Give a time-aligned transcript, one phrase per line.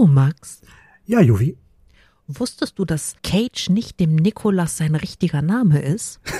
[0.00, 0.62] Du, Max,
[1.04, 1.58] Ja, Juvi.
[2.26, 6.20] wusstest du, dass Cage nicht dem Nikolas sein richtiger Name ist?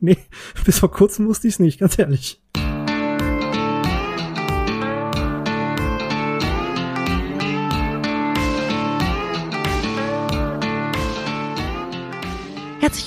[0.00, 0.16] Nee,
[0.64, 2.41] bis vor kurzem wusste ich es nicht, ganz ehrlich.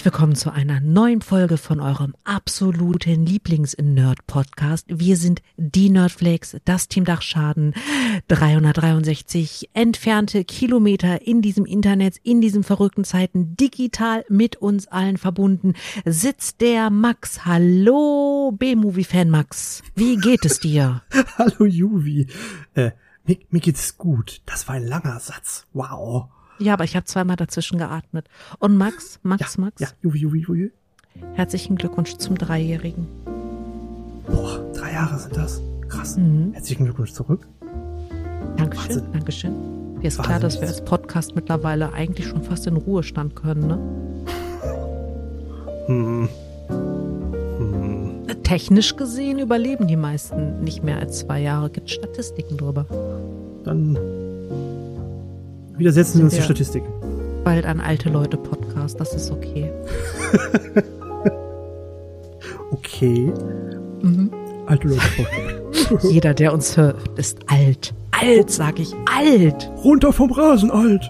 [0.05, 4.85] Willkommen zu einer neuen Folge von eurem absoluten Lieblings-Nerd-Podcast.
[4.87, 7.73] Wir sind die Nerdflakes, das Team Dachschaden,
[8.27, 15.73] 363 entfernte Kilometer in diesem Internet, in diesen verrückten Zeiten, digital mit uns allen verbunden,
[16.05, 17.43] sitzt der Max.
[17.45, 19.81] Hallo, B-Movie-Fan Max.
[19.95, 21.01] Wie geht es dir?
[21.39, 22.27] Hallo, Juvi.
[22.75, 22.91] Äh,
[23.25, 24.43] mir, mir geht's gut.
[24.45, 25.65] Das war ein langer Satz.
[25.73, 26.29] Wow.
[26.57, 28.27] Ja, aber ich habe zweimal dazwischen geatmet.
[28.59, 30.71] Und Max, Max, Ja, Max, ja, Juvi, Juvi, Juvi.
[31.33, 33.07] herzlichen Glückwunsch zum Dreijährigen.
[34.27, 35.61] Boah, drei Jahre sind das.
[35.89, 36.17] Krass.
[36.17, 36.51] Mhm.
[36.53, 37.45] Herzlichen Glückwunsch zurück.
[38.57, 39.11] Dankeschön, Wahnsinn.
[39.13, 39.95] Dankeschön.
[39.97, 40.49] Mir ist klar, Wahnsinn.
[40.49, 43.77] dass wir als Podcast mittlerweile eigentlich schon fast in Ruhestand können, ne?
[45.87, 46.27] Hm.
[46.69, 48.25] Hm.
[48.43, 51.69] Technisch gesehen überleben die meisten nicht mehr als zwei Jahre.
[51.69, 52.85] Gibt Statistiken drüber.
[53.63, 53.95] Dann
[55.77, 56.83] widersetzen wir uns die wir- Statistik.
[57.43, 59.71] Bald ein alte Leute Podcast, das ist okay.
[62.71, 63.31] Okay.
[64.01, 64.31] Mhm.
[64.65, 65.27] Alte Leute.
[66.09, 67.93] Jeder, der uns hört, ist alt.
[68.11, 69.69] Alt, sag ich, alt.
[69.83, 71.09] Runter vom Rasen, alt.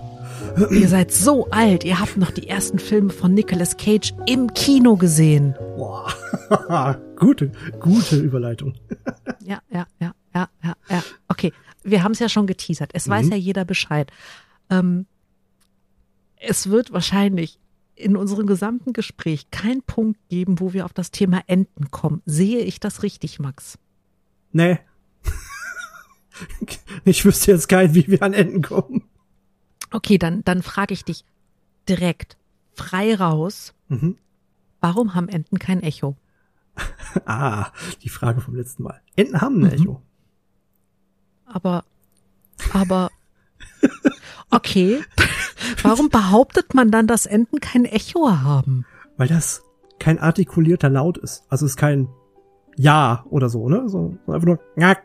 [0.72, 1.84] Ihr seid so alt.
[1.84, 5.56] Ihr habt noch die ersten Filme von Nicolas Cage im Kino gesehen.
[5.78, 6.14] Boah.
[7.20, 8.74] gute, gute Überleitung.
[9.44, 11.04] Ja, ja, ja, ja, ja, ja.
[11.28, 11.52] Okay,
[11.84, 12.92] wir haben es ja schon geteasert.
[12.94, 13.32] Es weiß Mhm.
[13.32, 14.12] ja jeder Bescheid.
[14.70, 15.06] Ähm,
[16.38, 17.60] es wird wahrscheinlich
[17.96, 22.22] in unserem gesamten Gespräch keinen Punkt geben, wo wir auf das Thema Enten kommen.
[22.26, 23.78] Sehe ich das richtig, Max?
[24.52, 24.80] Nee.
[27.06, 29.04] ich wüsste jetzt keinen, wie wir an Enden kommen.
[29.92, 31.24] Okay, dann, dann frage ich dich
[31.88, 32.38] direkt
[32.74, 33.74] frei raus.
[33.88, 34.18] Mhm.
[34.82, 36.16] Warum haben Enten kein Echo?
[37.26, 37.72] Ah,
[38.04, 39.02] die Frage vom letzten Mal.
[39.16, 39.82] Enten haben ein Mhm.
[39.82, 40.02] Echo.
[41.46, 41.86] Aber,
[42.74, 43.10] aber,
[44.66, 45.00] okay.
[45.84, 48.86] Warum behauptet man dann, dass Enten kein Echo haben?
[49.18, 49.64] Weil das
[50.00, 51.46] kein artikulierter Laut ist.
[51.50, 52.10] Also es ist kein
[52.76, 53.88] Ja oder so, ne?
[53.88, 55.04] So, einfach nur Ngack.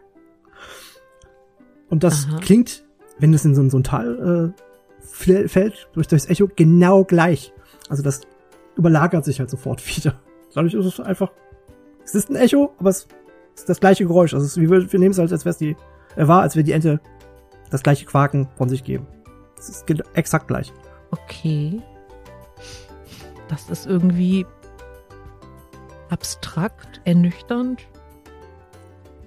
[1.89, 2.39] Und das Aha.
[2.41, 2.85] klingt,
[3.19, 4.55] wenn es in so, ein- so ein Tal
[5.03, 7.53] äh, fällt, durch das Echo, genau gleich.
[7.89, 8.21] Also das
[8.77, 10.21] überlagert sich halt sofort wieder.
[10.55, 11.31] Dadurch ist es einfach,
[12.05, 13.07] es ist ein Echo, aber es
[13.57, 14.35] ist das gleiche Geräusch.
[14.35, 15.77] Also es wir, wir nehmen es halt, als wäre es die,
[16.17, 17.01] er war, als wäre die Ente
[17.71, 19.07] das gleiche Quaken von sich geben.
[19.61, 20.73] Es ist gen- exakt gleich.
[21.13, 21.81] Okay.
[23.49, 24.47] Das ist irgendwie
[26.09, 27.87] abstrakt, ernüchternd.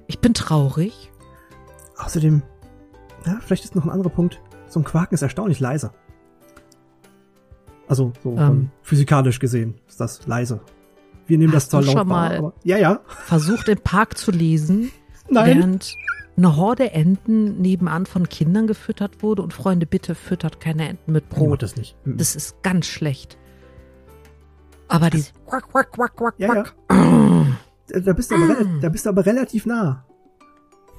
[0.08, 1.12] Ich bin traurig.
[1.98, 2.42] Außerdem,
[3.26, 4.42] ja, vielleicht ist noch ein anderer Punkt.
[4.68, 5.92] So ein Quaken ist erstaunlich leise.
[7.88, 8.70] Also, so Ähm.
[8.82, 10.62] physikalisch gesehen ist das leise.
[11.28, 13.00] Wir nehmen das Hast zwar du laut schon wahr, mal- aber, ja, ja.
[13.08, 14.92] Versucht im Park zu lesen,
[15.30, 15.58] Nein.
[15.58, 15.96] während
[16.36, 19.42] eine Horde Enten nebenan von Kindern gefüttert wurde.
[19.42, 21.96] Und Freunde, bitte füttert keine Enten mit Brot das nicht.
[22.06, 23.38] Das ist ganz schlecht.
[24.88, 26.64] Aber die quack, quack, quack, quack, ja, ja.
[26.64, 26.76] quack.
[27.88, 30.06] Da bist du aber, rela- da bist du aber relativ nah.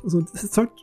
[0.03, 0.83] Also, das erzeugt,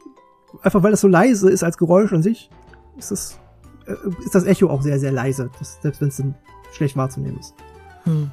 [0.61, 2.49] einfach weil das so leise ist als Geräusch an sich,
[2.97, 3.39] ist das,
[3.85, 5.49] äh, ist das Echo auch sehr, sehr leise.
[5.59, 6.35] Das, selbst wenn es dann
[6.73, 7.53] schlecht wahrzunehmen ist.
[8.03, 8.31] Hm.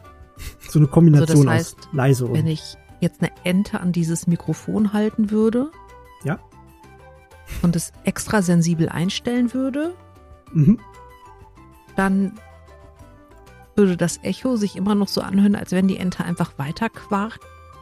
[0.68, 4.92] So eine Kombination heißt, aus leise Wenn und, ich jetzt eine Ente an dieses Mikrofon
[4.92, 5.70] halten würde
[6.24, 6.38] ja.
[7.62, 9.94] und es extra sensibel einstellen würde,
[10.52, 10.78] Mhm.
[11.96, 12.32] dann
[13.76, 17.40] würde das Echo sich immer noch so anhören, als wenn die Ente einfach weiter quarkt,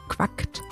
[0.08, 0.62] quackt.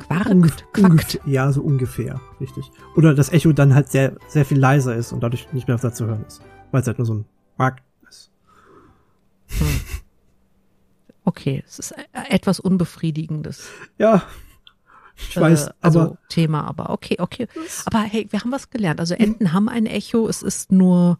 [0.00, 1.20] Quarkt, Ungef- quackt.
[1.26, 2.70] Ja, so ungefähr, richtig.
[2.96, 6.06] Oder das Echo dann halt sehr, sehr viel leiser ist und dadurch nicht mehr zu
[6.06, 6.40] hören ist.
[6.72, 7.24] Weil es halt nur so ein
[7.56, 8.30] Quack ist.
[11.24, 14.22] Okay, es ist e- etwas unbefriedigendes Ja,
[15.18, 17.48] ich weiß, äh, also aber Thema, aber okay, okay.
[17.86, 19.00] Aber hey, wir haben was gelernt.
[19.00, 21.18] Also Enten haben ein Echo, es ist nur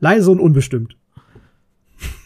[0.00, 0.96] leise und unbestimmt.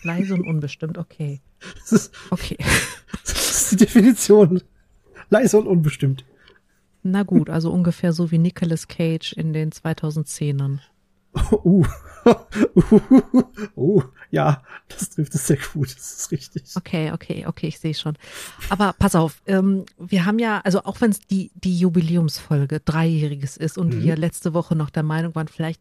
[0.02, 0.98] leise und unbestimmt.
[0.98, 1.40] Okay,
[1.80, 2.56] Das ist, okay.
[3.24, 4.62] das ist die Definition.
[5.30, 6.24] Leise und unbestimmt.
[7.02, 10.78] Na gut, also ungefähr so wie Nicolas Cage in den 2010ern.
[11.64, 11.84] Uh.
[13.76, 16.64] oh, ja, das trifft es sehr gut, das ist richtig.
[16.76, 18.16] Okay, okay, okay, ich sehe schon.
[18.68, 23.56] Aber pass auf, ähm, wir haben ja, also auch wenn es die, die Jubiläumsfolge dreijähriges
[23.56, 24.02] ist und Mhm.
[24.02, 25.80] wir letzte Woche noch der Meinung waren, vielleicht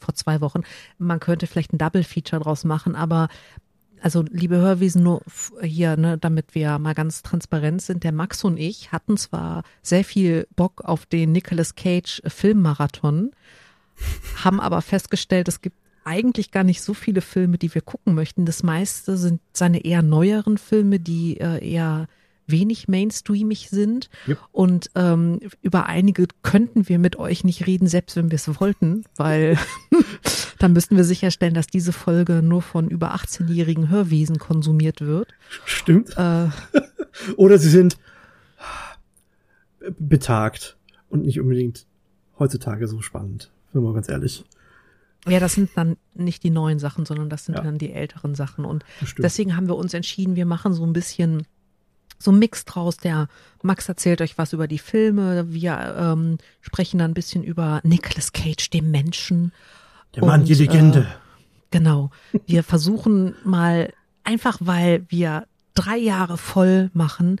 [0.00, 0.62] vor zwei Wochen,
[0.98, 3.28] man könnte vielleicht ein Double-Feature draus machen, aber
[4.02, 5.22] also liebe Hörwesen, nur
[5.62, 10.04] hier, ne, damit wir mal ganz transparent sind, der Max und ich hatten zwar sehr
[10.04, 13.32] viel Bock auf den Nicolas Cage Filmmarathon,
[14.44, 15.76] haben aber festgestellt, es gibt
[16.06, 18.46] eigentlich gar nicht so viele Filme, die wir gucken möchten.
[18.46, 22.06] Das meiste sind seine eher neueren Filme, die äh, eher
[22.46, 24.08] wenig mainstreamig sind.
[24.28, 24.38] Yep.
[24.52, 29.04] Und ähm, über einige könnten wir mit euch nicht reden, selbst wenn wir es wollten,
[29.16, 29.58] weil
[30.58, 35.34] dann müssten wir sicherstellen, dass diese Folge nur von über 18-jährigen Hörwesen konsumiert wird.
[35.64, 36.16] Stimmt.
[36.16, 36.48] Äh,
[37.36, 37.98] Oder sie sind
[39.98, 40.76] betagt
[41.08, 41.86] und nicht unbedingt
[42.38, 44.44] heutzutage so spannend, wenn man ganz ehrlich.
[45.28, 47.62] Ja, das sind dann nicht die neuen Sachen, sondern das sind Ja.
[47.64, 48.64] dann die älteren Sachen.
[48.64, 48.84] Und
[49.18, 51.46] deswegen haben wir uns entschieden, wir machen so ein bisschen
[52.18, 52.96] so ein Mix draus.
[52.96, 53.28] Der
[53.62, 55.52] Max erzählt euch was über die Filme.
[55.52, 59.52] Wir ähm, sprechen dann ein bisschen über Nicolas Cage, den Menschen.
[60.14, 61.00] Der Mann, die und, Legende.
[61.00, 61.06] Äh,
[61.70, 62.10] genau.
[62.46, 63.92] Wir versuchen mal,
[64.24, 67.40] einfach weil wir drei Jahre voll machen,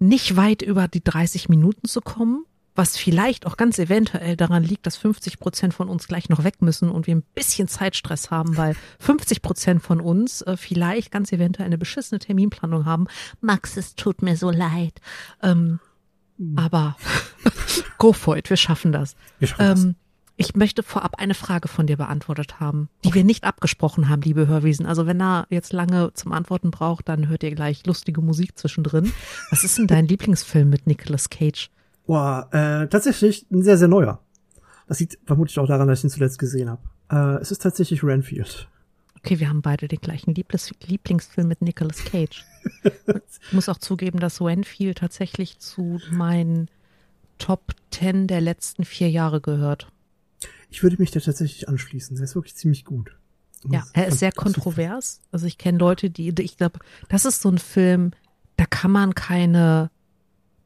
[0.00, 2.44] nicht weit über die 30 Minuten zu kommen,
[2.74, 6.62] was vielleicht auch ganz eventuell daran liegt, dass 50 Prozent von uns gleich noch weg
[6.62, 11.32] müssen und wir ein bisschen Zeitstress haben, weil 50 Prozent von uns äh, vielleicht ganz
[11.32, 13.06] eventuell eine beschissene Terminplanung haben.
[13.40, 15.00] Max, es tut mir so leid.
[15.42, 15.80] Ähm,
[16.56, 16.96] aber
[17.98, 19.14] go for it, wir schaffen das.
[19.38, 19.84] Wir schaffen das.
[19.84, 19.94] Ähm,
[20.36, 24.46] ich möchte vorab eine Frage von dir beantwortet haben, die wir nicht abgesprochen haben, liebe
[24.46, 24.86] Hörwesen.
[24.86, 29.12] Also wenn er jetzt lange zum Antworten braucht, dann hört ihr gleich lustige Musik zwischendrin.
[29.50, 31.68] Was ist denn dein Lieblingsfilm mit Nicolas Cage?
[32.10, 34.20] Boah, äh, tatsächlich ein sehr, sehr neuer.
[34.88, 36.82] Das liegt vermutlich auch daran, dass ich ihn zuletzt gesehen habe.
[37.08, 38.68] Äh, es ist tatsächlich Renfield.
[39.18, 42.44] Okay, wir haben beide den gleichen Lieblis Lieblingsfilm mit Nicolas Cage.
[42.82, 46.68] Ich muss auch zugeben, dass Renfield tatsächlich zu meinen
[47.38, 49.86] Top 10 der letzten vier Jahre gehört.
[50.68, 52.16] Ich würde mich da tatsächlich anschließen.
[52.16, 53.16] Der ist wirklich ziemlich gut.
[53.68, 55.20] Ja, er ist sehr kontrovers.
[55.30, 58.10] Also ich kenne Leute, die, ich glaube, das ist so ein Film,
[58.56, 59.92] da kann man keine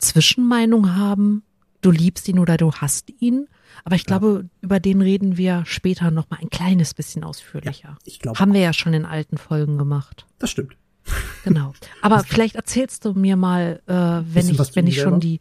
[0.04, 1.42] Zwischenmeinung haben.
[1.80, 3.46] Du liebst ihn oder du hasst ihn.
[3.84, 7.96] Aber ich glaube, über den reden wir später noch mal ein kleines bisschen ausführlicher.
[8.04, 10.26] Ich glaube, Haben wir ja schon in alten Folgen gemacht.
[10.38, 10.76] das stimmt.
[11.44, 11.74] Genau.
[12.00, 15.40] Aber vielleicht erzählst du mir mal, äh, wenn Bisschen ich, wenn ich schon die,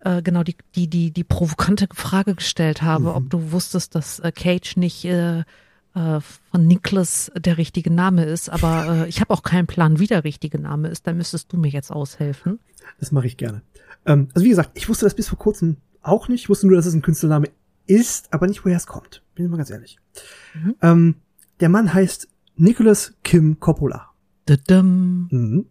[0.00, 3.16] äh, genau, die, die, die, die provokante Frage gestellt habe, Mhm.
[3.16, 5.40] ob du wusstest, dass äh, Cage nicht äh,
[5.94, 10.06] äh, von Nicholas der richtige Name ist, aber äh, ich habe auch keinen Plan, wie
[10.06, 11.06] der richtige Name ist.
[11.06, 12.58] Da müsstest du mir jetzt aushelfen.
[12.98, 13.62] Das mache ich gerne.
[14.06, 16.42] Ähm, also wie gesagt, ich wusste das bis vor kurzem auch nicht.
[16.42, 17.48] Ich wusste nur, dass es ein Künstlername
[17.86, 19.22] ist, aber nicht, woher es kommt.
[19.34, 19.98] Bin ich mal ganz ehrlich.
[20.54, 20.74] Mhm.
[20.82, 21.14] Ähm,
[21.60, 24.10] der Mann heißt Nicholas Kim Coppola.
[24.46, 25.28] Dadum.
[25.30, 25.66] Mhm.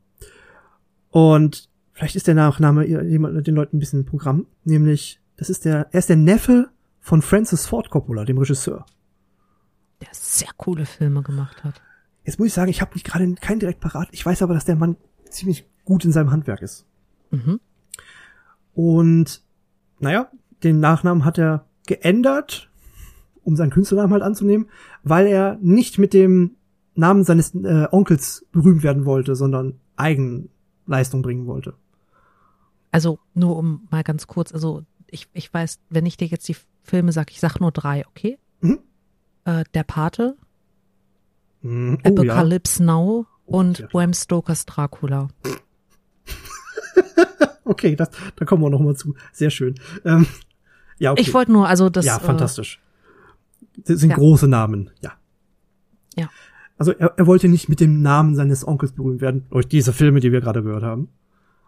[1.10, 5.88] Und vielleicht ist der Nachname jemand- den Leuten ein bisschen Programm, nämlich das ist der,
[5.92, 6.69] er ist der Neffe
[7.00, 8.86] von Francis Ford Coppola, dem Regisseur.
[10.02, 11.81] Der sehr coole Filme gemacht hat.
[12.24, 14.07] Jetzt muss ich sagen, ich habe nicht gerade keinen direkt parat.
[14.12, 14.98] Ich weiß aber, dass der Mann
[15.30, 16.86] ziemlich gut in seinem Handwerk ist.
[17.31, 17.60] Mhm.
[18.74, 19.44] Und
[20.00, 20.30] naja,
[20.63, 22.69] den Nachnamen hat er geändert,
[23.44, 24.69] um seinen Künstlernamen halt anzunehmen,
[25.04, 26.56] weil er nicht mit dem
[26.95, 31.74] Namen seines äh, Onkels berühmt werden wollte, sondern Eigenleistung bringen wollte.
[32.92, 36.56] Also nur um mal ganz kurz, also ich, ich weiß, wenn ich dir jetzt die
[36.83, 38.38] Filme sag, ich sag nur drei, okay?
[38.62, 38.80] Mhm.
[39.45, 40.38] Äh, der Pate,
[41.62, 42.00] Mhm.
[42.04, 42.12] Oh, ja.
[42.12, 43.88] Apocalypse Now und ja.
[43.92, 45.30] Bram Stokers Dracula.
[47.63, 49.16] Okay, das, da kommen wir noch mal zu.
[49.31, 49.75] Sehr schön.
[50.06, 50.25] Ähm,
[50.98, 51.22] ja, okay.
[51.22, 52.06] Ich wollte nur, also das.
[52.06, 52.80] ja, äh, fantastisch.
[53.78, 54.16] Das sind ja.
[54.16, 55.14] große Namen, ja.
[56.16, 56.30] Ja.
[56.78, 60.19] Also er, er wollte nicht mit dem Namen seines Onkels berühmt werden, durch diese Filme,
[60.19, 61.09] die wir gerade gehört haben.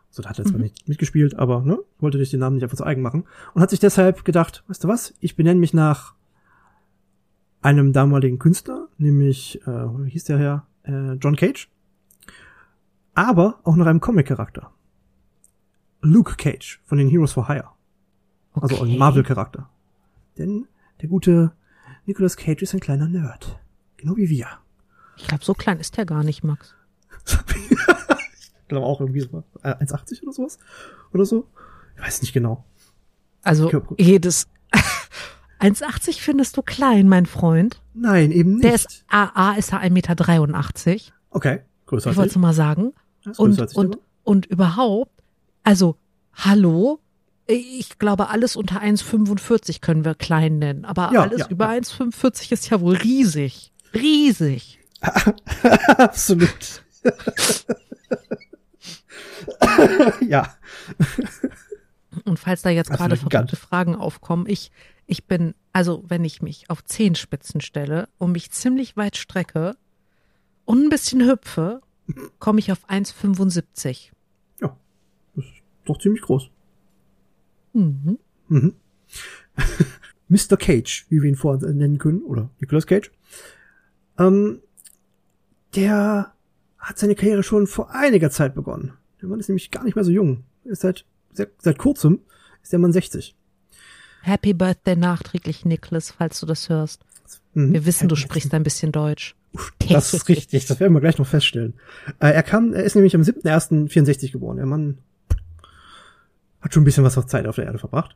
[0.10, 0.64] So, da hat er zwar Mhm.
[0.64, 3.24] nicht mitgespielt, aber ne, wollte sich den Namen nicht einfach zu eigen machen.
[3.54, 6.14] Und hat sich deshalb gedacht, weißt du was, ich benenne mich nach
[7.62, 10.68] einem damaligen Künstler, nämlich, äh, wie hieß der Herr?
[10.84, 11.70] Äh, John Cage.
[13.16, 14.72] Aber auch nach einem Comic-Charakter.
[16.04, 17.70] Luke Cage von den Heroes for Hire.
[18.54, 18.92] Also okay.
[18.92, 19.70] ein Marvel-Charakter.
[20.38, 20.68] Denn
[21.02, 21.54] der gute
[22.06, 23.60] Nicolas Cage ist ein kleiner Nerd.
[23.98, 24.48] Genau wie wir.
[25.18, 26.76] Ich glaube, so klein ist der gar nicht, Max.
[27.28, 30.60] ich glaube auch irgendwie so äh, 1,80 oder sowas.
[31.14, 31.48] Oder so.
[31.96, 32.66] Ich weiß nicht genau.
[33.44, 34.48] Also Körper- jedes
[35.62, 37.82] 1,80 findest du klein, mein Freund.
[37.94, 38.64] Nein, eben nicht.
[38.66, 41.14] Der ist AA ist er 1,83 Meter.
[41.30, 42.36] okay, größer Ich als wollte ich.
[42.36, 42.94] es mal sagen.
[43.38, 45.13] Und, und, und überhaupt,
[45.64, 45.98] also,
[46.34, 47.00] hallo?
[47.46, 50.86] Ich glaube, alles unter 1,45 können wir klein nennen.
[50.86, 51.82] Aber Ja, alles ja, über ja.
[51.82, 53.72] 1,45 ist ja wohl riesig.
[53.94, 54.80] Riesig.
[55.98, 56.84] Absolut.
[60.28, 60.56] ja.
[62.24, 64.72] Und falls da jetzt gerade verrückte Fragen aufkommen, ich,
[65.06, 69.76] ich bin, also wenn ich mich auf Zehenspitzen stelle und mich ziemlich weit strecke
[70.66, 71.82] und ein bisschen hüpfe,
[72.40, 74.12] komme ich auf 1,75.
[75.86, 76.50] Doch ziemlich groß.
[77.74, 78.18] Mhm.
[78.48, 78.74] Mhm.
[80.30, 80.58] Mr.
[80.58, 83.12] Cage, wie wir ihn vorher nennen können, oder Nicolas Cage.
[84.18, 84.62] Ähm,
[85.76, 86.34] der
[86.78, 88.94] hat seine Karriere schon vor einiger Zeit begonnen.
[89.22, 90.44] Der Mann ist nämlich gar nicht mehr so jung.
[90.66, 92.20] Ist seit, seit, seit kurzem
[92.62, 93.36] ist der Mann 60.
[94.22, 97.06] Happy Birthday nachträglich, Nicholas, falls du das hörst.
[97.54, 97.74] Mhm.
[97.74, 99.36] Wir wissen, du sprichst ein bisschen Deutsch.
[99.90, 101.74] Das ist richtig, das werden wir gleich noch feststellen.
[102.20, 104.58] Äh, er kam, er ist nämlich am 7.1.64 geboren.
[104.58, 104.98] Der Mann
[106.64, 108.16] hat schon ein bisschen was auf Zeit auf der Erde verbracht.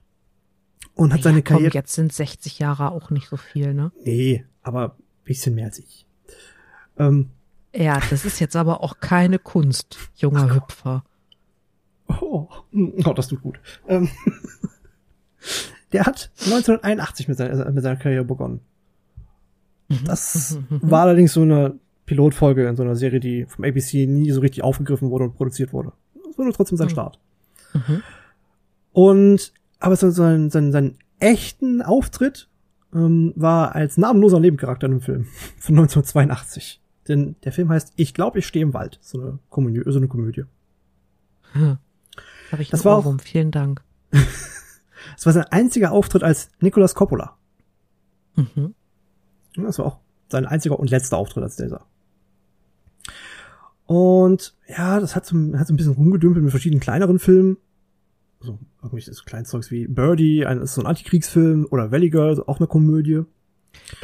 [0.96, 1.74] Und hat Ja, seine komm, Karriere.
[1.74, 3.92] jetzt sind 60 Jahre auch nicht so viel, ne?
[4.04, 6.06] Nee, aber ein bisschen mehr als ich.
[6.98, 7.30] Ähm,
[7.76, 11.04] Ja, das ist jetzt aber auch keine Kunst, junger Hüpfer.
[12.08, 12.48] oh,
[13.06, 13.60] oh, das tut gut.
[13.88, 14.10] Ähm,
[15.92, 18.62] der hat 1981 mit seiner, mit seiner Karriere begonnen.
[20.06, 24.42] Das war allerdings so eine Pilotfolge in so einer Serie, die vom ABC nie so
[24.42, 25.94] richtig aufgegriffen wurde und produziert wurde.
[26.26, 27.20] Das war nur trotzdem sein Start.
[27.74, 28.02] Mhm.
[28.98, 32.50] Und aber so sein, sein, sein echten Auftritt
[32.96, 35.24] ähm, war als namenloser Nebencharakter in einem Film
[35.60, 36.82] von 1982.
[37.08, 38.98] Denn der Film heißt Ich glaube, ich stehe im Wald.
[39.04, 39.84] So eine Komödie.
[39.86, 40.46] So eine Komödie.
[41.52, 41.78] Hm.
[42.52, 43.84] Habe ich Das war auch- vielen Dank.
[45.16, 47.38] Es war sein einziger Auftritt als Nicolas Coppola.
[48.36, 48.74] Mhm.
[49.56, 51.86] Das war auch sein einziger und letzter Auftritt als dieser.
[53.86, 57.58] Und ja, das hat so, hat so ein bisschen rumgedümpelt mit verschiedenen kleineren Filmen.
[58.48, 62.68] So irgendwelches Kleinzeugs wie Birdie, ein, ist so ein Antikriegsfilm, oder Valley Girl, auch eine
[62.68, 63.24] Komödie.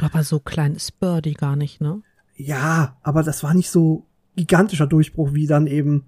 [0.00, 2.02] Aber so klein ist Birdie gar nicht, ne?
[2.36, 6.04] Ja, aber das war nicht so gigantischer Durchbruch wie dann eben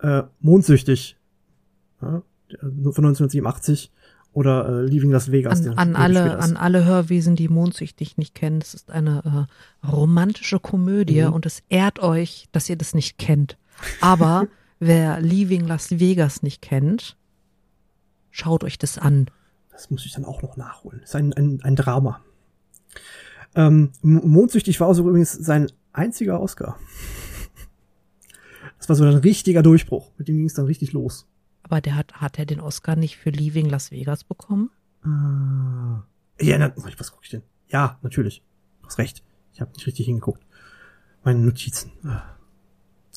[0.00, 1.16] äh, Mondsüchtig
[2.00, 2.22] ja,
[2.60, 3.90] von 1987
[4.32, 5.66] oder äh, Leaving Las Vegas.
[5.66, 9.48] An, an alle, an alle Hörwesen, die mondsüchtig nicht kennen, es ist eine
[9.82, 11.32] äh, romantische Komödie Mhm.
[11.32, 13.58] und es ehrt euch, dass ihr das nicht kennt.
[14.00, 14.46] Aber
[14.78, 17.16] wer Leaving Las Vegas nicht kennt,
[18.30, 19.26] schaut euch das an.
[19.70, 21.00] Das muss ich dann auch noch nachholen.
[21.00, 22.22] Das ist ein, ein, ein Drama.
[23.54, 26.78] Ähm, Mondsüchtig war also übrigens sein einziger Oscar.
[28.78, 30.10] Das war so ein richtiger Durchbruch.
[30.16, 31.26] Mit dem ging es dann richtig los.
[31.62, 34.70] Aber der hat, hat er den Oscar nicht für Leaving Las Vegas bekommen?
[35.02, 36.02] Ah.
[36.40, 37.42] Ja, na, was gucke ich denn?
[37.68, 38.42] Ja, natürlich.
[38.80, 39.22] Du hast recht.
[39.52, 40.44] Ich habe nicht richtig hingeguckt.
[41.22, 41.92] Meine Notizen.
[42.04, 42.22] Ah.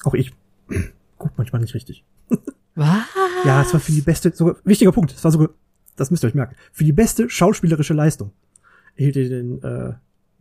[0.03, 0.33] Auch ich
[1.17, 2.03] guck manchmal nicht richtig.
[2.75, 3.03] Was?
[3.45, 5.49] Ja, es war für die beste, sogar, wichtiger Punkt, es war sogar,
[5.95, 8.31] das müsst ihr euch merken, für die beste schauspielerische Leistung
[8.95, 9.93] erhielt er den äh,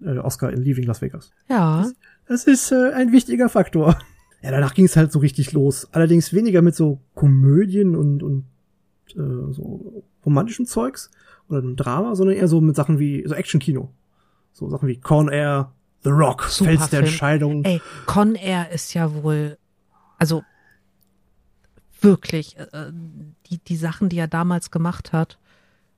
[0.04, 1.32] äh, Oscar in Leaving Las Vegas.
[1.48, 1.90] Ja.
[2.26, 3.98] Das ist äh, ein wichtiger Faktor.
[4.42, 5.88] Ja, danach ging es halt so richtig los.
[5.92, 8.44] Allerdings weniger mit so Komödien und, und
[9.10, 11.10] äh, so romantischen Zeugs
[11.48, 13.90] oder einem Drama, sondern eher so mit Sachen wie so Action-Kino.
[14.52, 15.72] So Sachen wie Con Air,
[16.02, 17.04] The Rock, Super Fels der Film.
[17.04, 17.64] Entscheidung.
[17.64, 19.58] Ey, Con Air ist ja wohl,
[20.18, 20.42] also
[22.02, 22.92] wirklich, äh,
[23.50, 25.38] die, die Sachen, die er damals gemacht hat,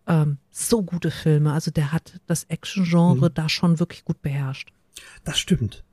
[0.07, 1.53] ähm, so gute Filme.
[1.53, 3.35] Also der hat das Action-Genre Mhm.
[3.35, 4.71] da schon wirklich gut beherrscht.
[5.25, 5.85] Das stimmt.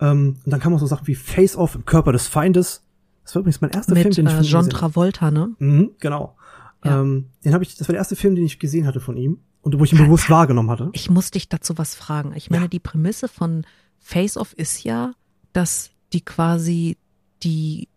[0.00, 2.82] Ähm, und dann kamen auch so Sachen wie Face Off im Körper des Feindes.
[3.24, 4.78] Das war übrigens mein erster Film, Mit den ich äh, von John gesehen.
[4.78, 5.54] Travolta, ne?
[5.58, 6.36] Mhm, genau.
[6.84, 7.00] Ja.
[7.00, 9.38] Ähm, den habe ich, das war der erste Film, den ich gesehen hatte von ihm
[9.62, 10.90] und wo ich ihn bewusst wahrgenommen hatte.
[10.92, 12.34] Ich muss dich dazu was fragen.
[12.36, 12.68] Ich meine, Ja.
[12.68, 13.64] die Prämisse von
[13.98, 15.12] Face Off ist ja,
[15.54, 16.98] dass die quasi
[17.42, 17.88] die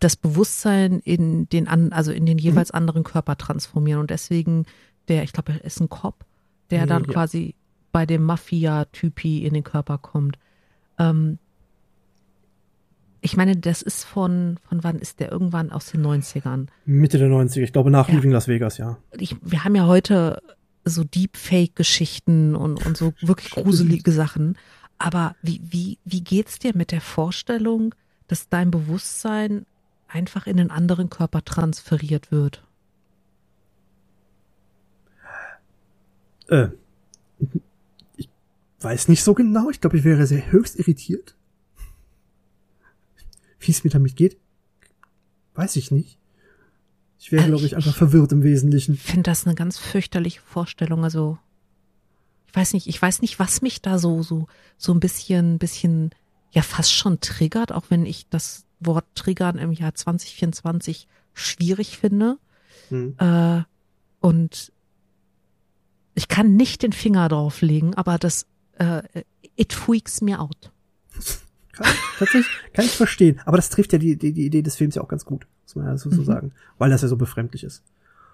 [0.00, 2.26] das Bewusstsein in den an, also in Mhm.
[2.26, 4.64] den jeweils anderen Körper transformieren und deswegen
[5.08, 6.24] der, ich glaube, er ist ein Cop,
[6.70, 7.12] der dann Ja.
[7.12, 7.54] quasi
[7.92, 10.38] bei dem Mafia-Typi in den Körper kommt.
[10.98, 11.38] Ähm,
[13.20, 15.32] ich meine, das ist von, von wann ist der?
[15.32, 16.68] Irgendwann aus den 90ern.
[16.84, 18.14] Mitte der 90er, ich glaube nach Ja.
[18.14, 18.98] Leaving Las Vegas, ja.
[19.12, 20.40] ich, wir haben ja heute
[20.84, 24.56] so Deepfake-Geschichten und, und so wirklich gruselige Sachen.
[24.98, 27.94] Aber wie, wie, wie geht's dir mit der Vorstellung,
[28.28, 29.66] dass dein Bewusstsein
[30.08, 32.62] einfach in einen anderen Körper transferiert wird?
[36.48, 36.68] Äh,
[38.16, 38.28] ich
[38.80, 39.70] weiß nicht so genau.
[39.70, 41.34] Ich glaube, ich wäre sehr höchst irritiert.
[43.60, 44.38] Wie es mir damit geht,
[45.54, 46.18] weiß ich nicht.
[47.18, 48.94] Ich wäre, Also glaube ich, ich- einfach verwirrt im Wesentlichen.
[48.94, 51.02] Ich finde das eine ganz fürchterliche Vorstellung.
[51.04, 51.38] Also,
[52.46, 54.46] ich weiß nicht, ich weiß nicht, was mich da so, so,
[54.76, 56.10] so ein bisschen, bisschen,
[56.52, 62.38] ja, fast schon triggert, auch wenn ich das Wort triggern im Jahr 2024 schwierig finde.
[62.88, 63.16] Hm.
[63.18, 63.62] Äh,
[64.20, 64.72] und
[66.14, 68.46] ich kann nicht den Finger drauf legen, aber das
[68.78, 69.02] äh,
[69.56, 70.70] it freaks me out.
[71.72, 71.86] Kann,
[72.18, 73.40] tatsächlich kann ich verstehen.
[73.44, 75.76] Aber das trifft ja die, die, die Idee des Films ja auch ganz gut, muss
[75.76, 76.24] man ja so, so Mhm.
[76.24, 76.52] sagen.
[76.78, 77.84] Weil das ja so befremdlich ist.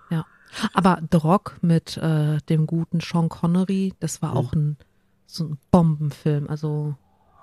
[0.08, 0.24] Ja.
[0.72, 4.36] Aber The Rock mit äh, dem guten Sean Connery, das war Mhm.
[4.38, 4.76] auch ein
[5.26, 6.48] so ein Bombenfilm.
[6.48, 6.96] Also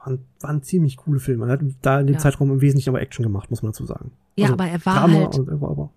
[0.03, 1.45] Waren, waren ziemlich coole Filme.
[1.45, 2.19] Er hat da in dem Ja.
[2.19, 4.11] Zeitraum im Wesentlichen aber Action gemacht, muss man dazu sagen.
[4.35, 5.91] ja, Also aber er war Drama halt, und, aber, aber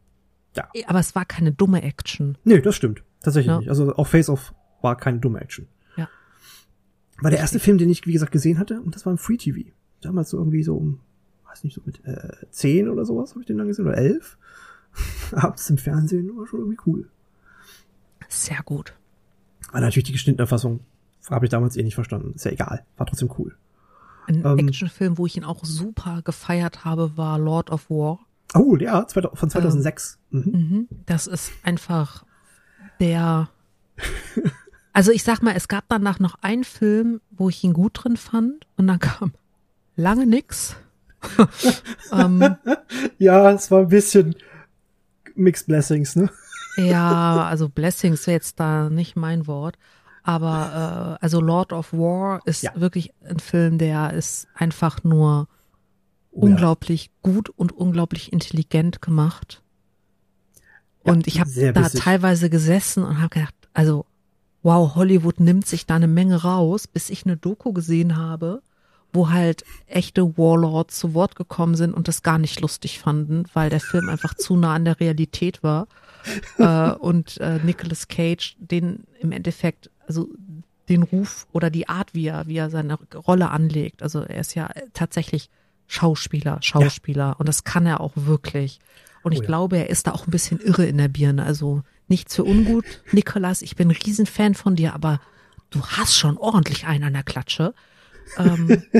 [0.86, 2.38] aber es war keine dumme Action.
[2.44, 3.02] Nee, das stimmt.
[3.22, 3.58] Tatsächlich Ja.
[3.58, 3.68] nicht.
[3.70, 5.66] Also auch Face Off war keine dumme Action.
[5.96, 6.08] Ja.
[7.20, 9.36] War der erste Film, den ich, wie gesagt, gesehen hatte, und das war im Free
[9.36, 9.70] TV.
[10.00, 11.00] Damals so irgendwie so um,
[11.48, 14.36] weiß nicht, so mit äh, zehn oder sowas habe ich den dann gesehen, oder elf.
[15.32, 17.08] Abends im Fernsehen, war schon irgendwie cool.
[18.28, 18.94] Sehr gut.
[19.70, 20.80] Aber natürlich die geschnittene Fassung
[21.30, 22.32] habe ich damals eh nicht verstanden.
[22.34, 23.56] Ist ja egal, war trotzdem cool.
[24.26, 24.58] Ein Ähm.
[24.68, 28.20] Actionfilm, wo ich ihn auch super gefeiert habe, war Lord of War.
[28.54, 30.18] Oh, ja, von 2006.
[30.30, 30.40] Mhm.
[30.40, 30.88] Mhm.
[31.06, 32.24] Das ist einfach
[33.00, 33.48] der.
[34.96, 38.16] Also ich sag mal, es gab danach noch einen Film, wo ich ihn gut drin
[38.16, 39.32] fand und dann kam
[39.96, 40.76] lange nix.
[42.12, 42.54] ähm,
[43.18, 44.36] Ja, es war ein bisschen
[45.34, 46.30] Mixed Blessings, ne?
[46.76, 49.78] ja, also Blessings wäre jetzt da nicht mein Wort.
[50.24, 52.72] Aber äh, also Lord of War ist Ja.
[52.74, 55.46] wirklich ein Film, der ist einfach nur
[56.36, 56.52] Oh, ja.
[56.52, 59.62] unglaublich gut und unglaublich intelligent gemacht.
[61.04, 62.00] Ja, und ich habe da bissig.
[62.00, 64.04] teilweise gesessen und habe gedacht, also
[64.62, 68.62] wow, Hollywood nimmt sich da eine Menge raus, bis ich eine Doku gesehen habe,
[69.12, 73.70] wo halt echte Warlords zu Wort gekommen sind und das gar nicht lustig fanden, weil
[73.70, 75.86] der Film einfach zu nah an der Realität war.
[76.58, 80.28] äh, und äh, Nicolas Cage den im Endeffekt, also
[80.88, 84.02] den Ruf oder die Art, wie er, wie er seine Rolle anlegt.
[84.02, 85.48] Also er ist ja tatsächlich
[85.86, 88.80] Schauspieler, Schauspieler und das kann er auch wirklich.
[89.22, 89.46] Und ich Oh ja.
[89.46, 91.44] glaube, er ist da auch ein bisschen irre in der Birne.
[91.44, 93.62] Also nichts für ungut, Nikolas.
[93.62, 95.20] Ich bin ein Riesenfan von dir, aber
[95.70, 97.74] du hast schon ordentlich einen an der Klatsche.
[98.38, 98.82] Ähm,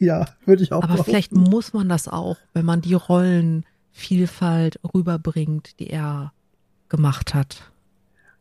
[0.00, 1.04] Ja, würde ich auch aber behaupten.
[1.10, 6.32] vielleicht muss man das auch, wenn man die Rollenvielfalt rüberbringt, die er
[6.88, 7.70] gemacht hat.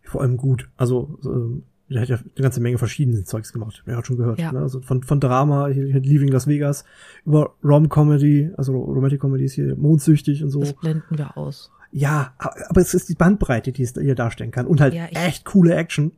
[0.03, 0.69] Vor allem gut.
[0.77, 3.81] Also, ähm, der hat ja eine ganze Menge verschiedene Zeugs gemacht.
[3.85, 4.39] Wer hat schon gehört.
[4.39, 4.51] Ja.
[4.51, 4.59] Ne?
[4.59, 6.83] Also von, von Drama, hier, hier Leaving Las Vegas,
[7.25, 10.59] über Rom-Comedy, also Romantic Comedies hier, Mondsüchtig und so.
[10.59, 11.71] Das blenden wir aus.
[11.91, 14.67] Ja, aber es ist die Bandbreite, die es hier darstellen kann.
[14.67, 16.11] Und halt Ja, echt coole Action.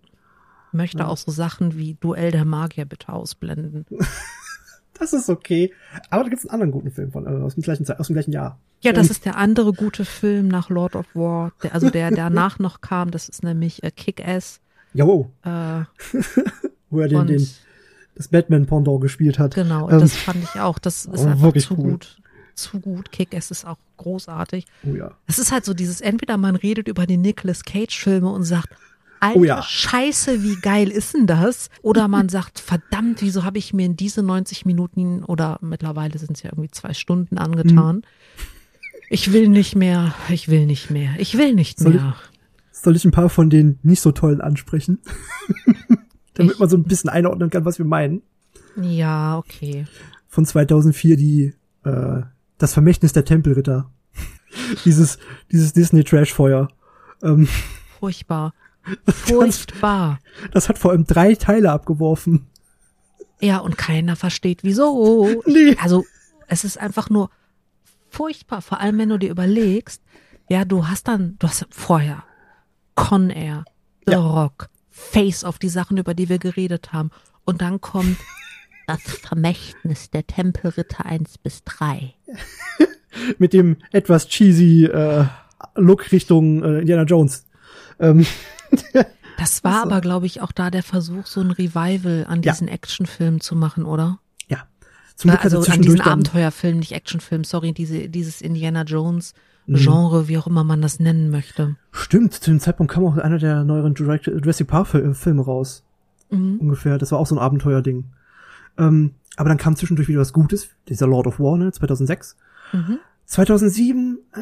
[0.72, 3.86] Möchte auch so Sachen wie Duell der Magier bitte ausblenden.
[5.00, 5.74] Das ist okay.
[6.10, 8.34] Aber da gibt's einen anderen guten Film von, äh, aus dem gleichen aus dem gleichen
[8.34, 8.60] Jahr.
[8.82, 12.60] Ja, das ist der andere gute Film nach Lord of War, der, also der danach
[12.60, 13.12] noch kam.
[13.12, 14.60] Das ist nämlich äh, Kick-Ass.
[14.94, 15.84] Jawohl, Äh,
[16.90, 17.48] wo er den, den,
[18.16, 19.56] das Batman-Pendant gespielt hat.
[19.56, 20.80] genau, Ähm, das fand ich auch.
[20.80, 21.92] Das ist aber einfach wirklich zu cool.
[21.92, 22.18] gut.
[22.56, 23.12] Zu gut.
[23.12, 24.66] Kick-Ass ist auch großartig.
[24.86, 25.12] Oh ja.
[25.28, 28.70] Es ist halt so dieses, entweder man redet über die Nicolas Cage-Filme und sagt,
[29.22, 29.62] Alter, Oh ja.
[29.62, 31.70] scheiße, wie geil ist denn das?
[31.82, 36.32] Oder man sagt, verdammt, wieso habe ich mir in diese 90 Minuten oder mittlerweile sind
[36.38, 37.98] es ja irgendwie zwei Stunden angetan?
[37.98, 38.02] Mhm.
[39.10, 42.16] Ich will nicht mehr, ich will nicht mehr, ich will nicht Soll ich- mehr.
[42.82, 45.00] Soll ich ein paar von den nicht so tollen ansprechen?
[46.36, 48.22] Damit Ich- man so ein bisschen einordnen kann, was wir meinen.
[48.82, 49.86] Ja, okay.
[50.28, 52.22] Von 2004 die, äh,
[52.58, 53.90] das Vermächtnis der Tempelritter.
[54.86, 55.18] dieses,
[55.52, 56.70] dieses Disney-Trash-Feuer.
[57.24, 57.48] Ähm,
[58.00, 58.54] Furchtbar.
[59.08, 60.20] Furchtbar.
[60.52, 62.48] das hat vor allem drei Teile abgeworfen.
[63.42, 65.42] Ja, und keiner versteht, wieso.
[65.46, 65.76] Nee.
[65.82, 66.06] Also,
[66.48, 67.30] es ist einfach nur
[68.10, 68.62] furchtbar.
[68.62, 70.02] Vor allem, wenn du dir überlegst,
[70.50, 72.24] ja, du hast dann, du hast vorher
[73.08, 73.66] Con Air,
[74.06, 74.20] The Ja.
[74.20, 77.10] Rock, Face auf die Sachen, über die wir geredet haben.
[77.46, 78.18] Und dann kommt
[78.88, 82.14] das Vermächtnis der Tempelritter 1 bis 3.
[83.38, 85.26] Mit dem etwas cheesy, äh,
[85.76, 87.46] Look Richtung äh, Indiana Jones.
[88.00, 88.26] Ähm,
[89.38, 89.90] Das war Ach so.
[89.90, 92.52] aber, glaube ich, auch da der Versuch, so ein Revival an Ja.
[92.52, 94.20] diesen Actionfilm zu machen, oder?
[94.50, 94.68] ja.
[95.16, 99.34] Zum Glück also an diesen Abenteuerfilm, nicht Actionfilm, sorry, diese, dieses Indiana Jones.
[99.78, 101.76] Genre, wie auch immer man das nennen möchte.
[101.92, 105.84] Stimmt, zu dem Zeitpunkt kam auch einer der neueren Jurassic Jurassic Park Fil- Filme raus.
[106.32, 106.58] Mhm.
[106.60, 106.98] ungefähr.
[107.00, 108.06] Das war auch so ein Abenteuerding.
[108.78, 112.36] Ähm, aber dann kam zwischendurch wieder was Gutes, dieser Lord of War, ne, 2006.
[112.72, 113.00] Mhm.
[113.26, 114.40] 2007, äh,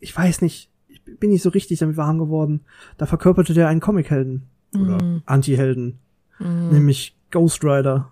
[0.00, 2.60] ich weiß nicht, ich bin nicht so richtig damit warm geworden.
[2.98, 4.42] Da verkörperte der einen Comichelden
[4.74, 5.22] oder Mhm.
[5.26, 5.98] Anti-Helden,
[6.38, 6.68] Mhm.
[6.70, 8.10] nämlich Ghost Rider.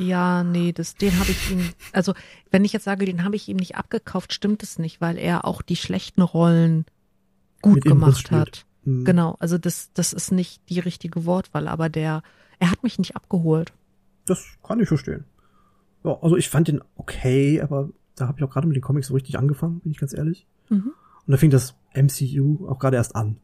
[0.00, 2.14] Ja, nee, das, den habe ich ihm, also
[2.50, 5.44] wenn ich jetzt sage, den habe ich ihm nicht abgekauft, stimmt es nicht, weil er
[5.44, 6.86] auch die schlechten Rollen
[7.62, 8.64] gut Mit gemacht hat.
[8.84, 9.04] Hm.
[9.04, 12.22] Genau, also das, das ist nicht die richtige Wortwahl, aber der,
[12.58, 13.72] er hat mich nicht abgeholt.
[14.26, 15.24] Das kann ich verstehen.
[16.04, 19.08] Ja, also ich fand den okay, aber da habe ich auch gerade mit den Comics
[19.08, 20.46] so richtig angefangen, bin ich ganz ehrlich.
[20.70, 20.92] Mhm.
[21.26, 23.36] Und da fing das MCU auch gerade erst an,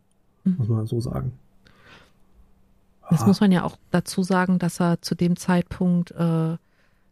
[0.44, 0.54] Mhm.
[0.58, 1.32] muss man so sagen.
[3.10, 3.26] Jetzt Ah.
[3.26, 6.56] muss man ja auch dazu sagen, dass er zu dem Zeitpunkt, äh,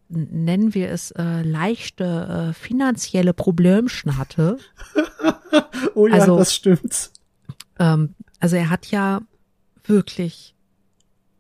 [0.08, 4.58] nennen wir es, äh, leichte äh, finanzielle Problemchen hatte.
[5.94, 7.12] Oh ja, Also- das stimmt.
[7.78, 9.20] Ähm, also er hat ja
[9.84, 10.56] wirklich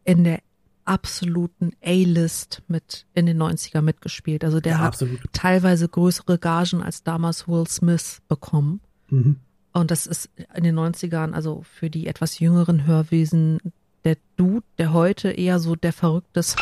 [0.04, 0.38] in der
[0.84, 4.44] absoluten A-List mit in den 90er mitgespielt.
[4.44, 5.18] Also der ja, hat absolut.
[5.32, 8.80] teilweise größere Gagen als damals Will Smith bekommen.
[9.08, 9.36] Mhm.
[9.72, 13.58] Und das ist in den 90ern, also für die etwas jüngeren Hörwesen,
[14.04, 16.56] der Dude, der heute eher so der verrücktes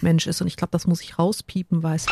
[0.00, 0.40] Mensch ist.
[0.40, 2.06] Und ich glaube, das muss ich rauspiepen, weil es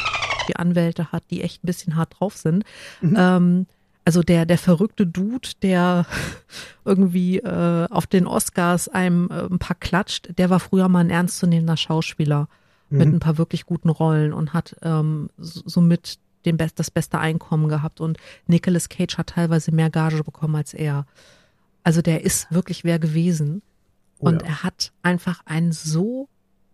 [0.49, 2.65] die Anwälte hat, die echt ein bisschen hart drauf sind.
[3.01, 3.17] Mhm.
[3.19, 3.67] Ähm,
[4.05, 6.07] also der, der verrückte Dude, der
[6.85, 11.11] irgendwie äh, auf den Oscars einem äh, ein paar klatscht, der war früher mal ein
[11.11, 12.49] ernstzunehmender Schauspieler
[12.91, 12.99] mhm.
[12.99, 17.69] mit ein paar wirklich guten Rollen und hat ähm, somit den Best, das beste Einkommen
[17.69, 18.01] gehabt.
[18.01, 21.07] Und Nicolas Cage hat teilweise mehr Gage bekommen als er.
[21.85, 23.63] Also der ist wirklich wer gewesen.
[24.23, 24.49] Oh, und ja.
[24.49, 26.29] er hat einfach einen so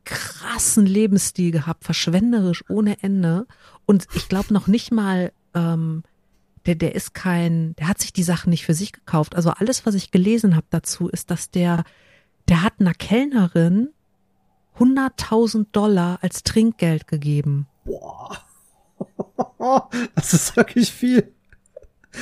[0.04, 3.46] krassen Lebensstil gehabt, verschwenderisch ohne Ende.
[3.84, 6.02] Und ich glaube noch nicht mal, ähm,
[6.66, 9.34] der, der ist kein, der hat sich die Sachen nicht für sich gekauft.
[9.34, 11.84] Also alles, was ich gelesen habe dazu, ist, dass der,
[12.48, 13.88] der hat einer Kellnerin
[14.78, 17.66] 100.000 Dollar als Trinkgeld gegeben.
[17.84, 18.38] Boah.
[20.14, 21.32] Das ist wirklich viel.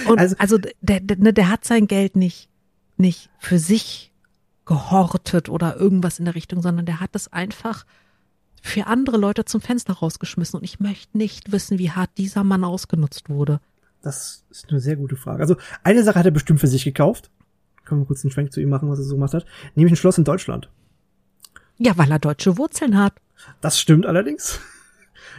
[0.09, 2.49] Und also, also der, der, ne, der hat sein Geld nicht,
[2.97, 4.13] nicht für sich
[4.67, 7.87] gehortet oder irgendwas in der Richtung, sondern der hat es einfach
[8.61, 10.59] für andere Leute zum Fenster rausgeschmissen.
[10.59, 13.61] Und ich möchte nicht wissen, wie hart dieser Mann ausgenutzt wurde.
[14.03, 15.41] Das ist eine sehr gute Frage.
[15.41, 17.31] Also eine Sache hat er bestimmt für sich gekauft.
[17.85, 19.47] Können wir kurz einen Schwenk zu ihm machen, was er so gemacht hat.
[19.75, 20.69] Nämlich ein Schloss in Deutschland.
[21.79, 23.15] Ja, weil er deutsche Wurzeln hat.
[23.61, 24.61] Das stimmt allerdings.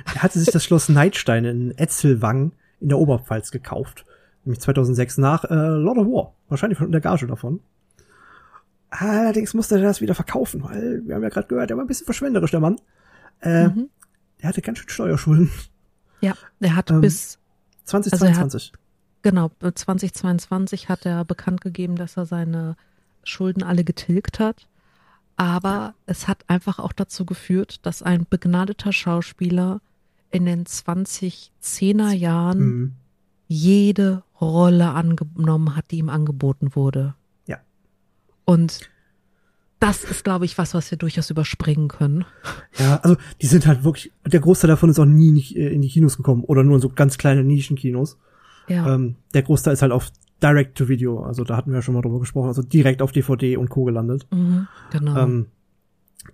[0.05, 4.05] Er hatte sich das Schloss Neidstein in Etzelwang in der Oberpfalz gekauft.
[4.45, 6.33] Nämlich 2006 nach äh, Lord of War.
[6.47, 7.59] Wahrscheinlich von der Gage davon.
[8.89, 11.87] Allerdings musste er das wieder verkaufen, weil wir haben ja gerade gehört, er war ein
[11.87, 12.79] bisschen verschwenderisch, der Mann.
[13.41, 13.89] Äh, mhm.
[14.41, 15.51] Der hatte ganz schön Steuerschulden.
[16.21, 17.37] Ja, der hat ähm, bis
[17.85, 18.53] 2022.
[18.53, 18.79] Also hat,
[19.21, 22.75] genau, 2022 hat er bekannt gegeben, dass er seine
[23.23, 24.67] Schulden alle getilgt hat.
[25.35, 29.81] Aber es hat einfach auch dazu geführt, dass ein begnadeter Schauspieler
[30.31, 32.93] in den 2010er Jahren mhm.
[33.47, 37.13] jede Rolle angenommen hat, die ihm angeboten wurde.
[38.47, 38.89] Und
[39.79, 42.25] das ist, glaube ich, was, was wir durchaus überspringen können.
[42.79, 45.81] Ja, also die sind halt wirklich, der Großteil davon ist auch nie nicht äh, in
[45.81, 48.17] die Kinos gekommen oder nur in so ganz kleine Nischenkinos.
[48.67, 48.95] Ja.
[48.95, 50.09] Ähm, der Großteil ist halt auf
[50.41, 53.69] Direct-to-Video, also da hatten wir ja schon mal drüber gesprochen, also direkt auf DVD und
[53.69, 53.83] Co.
[53.83, 54.25] gelandet.
[54.31, 55.17] Mhm, genau.
[55.17, 55.47] Ähm,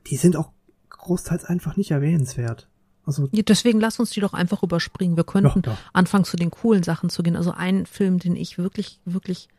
[0.07, 0.51] die sind auch
[0.89, 2.69] großteils einfach nicht erwähnenswert.
[3.05, 5.17] Also ja, deswegen lass uns die doch einfach überspringen.
[5.17, 7.35] Wir könnten ja, anfangen zu den coolen Sachen zu gehen.
[7.35, 9.49] Also ein Film, den ich wirklich, wirklich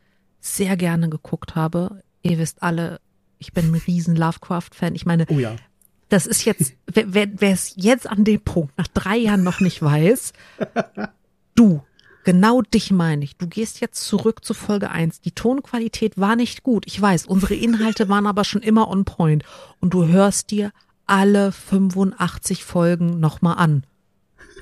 [0.40, 2.02] sehr gerne geguckt habe.
[2.24, 3.00] Ihr wisst alle,
[3.38, 4.94] ich bin ein riesen Lovecraft-Fan.
[4.94, 5.54] Ich meine, oh ja.
[6.08, 9.80] das ist jetzt, wer, wer es jetzt an dem Punkt nach drei Jahren noch nicht
[9.80, 10.32] weiß,
[11.54, 11.82] du,
[12.24, 13.36] Genau dich meine ich.
[13.36, 15.20] Du gehst jetzt zurück zu Folge 1.
[15.20, 16.84] Die Tonqualität war nicht gut.
[16.86, 19.44] Ich weiß, unsere Inhalte waren aber schon immer on point.
[19.78, 20.72] Und du hörst dir
[21.06, 23.84] alle 85 Folgen nochmal an.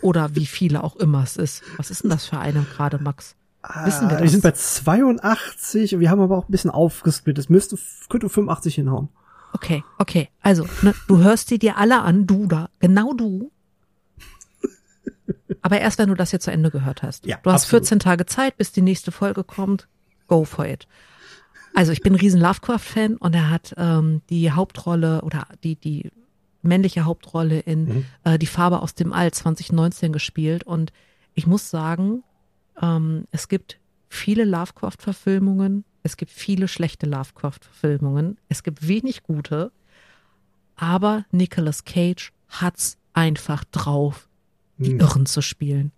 [0.01, 1.63] Oder wie viele auch immer es ist.
[1.77, 3.37] Was ist denn das für eine gerade, Max?
[3.85, 4.23] Wissen wir das?
[4.23, 7.45] Wir sind bei 82 und wir haben aber auch ein bisschen aufgesplittet.
[7.45, 9.09] Es müsste, könnte 85 hinhauen.
[9.53, 10.29] Okay, okay.
[10.41, 13.53] Also, ne, du hörst sie dir alle an, du da, genau du.
[15.61, 17.25] Aber erst wenn du das jetzt zu Ende gehört hast.
[17.25, 17.85] Ja, du hast absolut.
[17.85, 19.87] 14 Tage Zeit, bis die nächste Folge kommt.
[20.27, 20.89] Go for it.
[21.75, 26.11] Also ich bin ein riesen Lovecraft-Fan und er hat ähm, die Hauptrolle oder die, die
[26.63, 28.05] männliche Hauptrolle in mhm.
[28.25, 30.65] äh, Die Farbe aus dem All 2019 gespielt.
[30.65, 30.93] Und
[31.35, 32.25] ich muss sagen,
[32.81, 39.73] ähm, es gibt viele Lovecraft-Verfilmungen, es gibt viele schlechte Lovecraft-Verfilmungen, es gibt wenig gute,
[40.77, 44.29] aber Nicolas Cage hat's einfach drauf,
[44.79, 45.01] die hm.
[45.01, 45.93] Irren zu spielen.